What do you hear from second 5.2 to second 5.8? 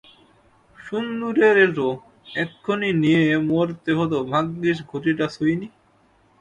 ছুইনি।